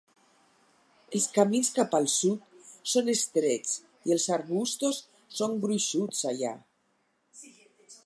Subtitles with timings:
[1.17, 2.65] Els camins cap al sud
[2.95, 3.77] són estrets
[4.09, 5.03] i els arbustos
[5.43, 6.59] són gruixuts allà.